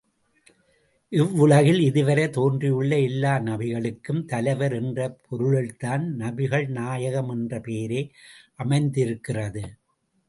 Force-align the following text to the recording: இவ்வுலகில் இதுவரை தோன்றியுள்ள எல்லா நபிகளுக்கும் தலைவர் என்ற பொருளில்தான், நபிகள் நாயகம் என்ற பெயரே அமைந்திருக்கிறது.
இவ்வுலகில் 1.11 1.79
இதுவரை 1.79 2.23
தோன்றியுள்ள 2.29 2.91
எல்லா 2.99 3.33
நபிகளுக்கும் 3.39 4.23
தலைவர் 4.25 4.73
என்ற 4.73 4.99
பொருளில்தான், 5.27 6.05
நபிகள் 6.19 6.67
நாயகம் 6.79 7.29
என்ற 7.29 7.59
பெயரே 7.59 8.01
அமைந்திருக்கிறது. 8.55 9.63